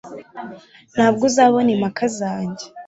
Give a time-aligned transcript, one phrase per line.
[0.93, 2.65] ntabwo uzabona impaka zanjye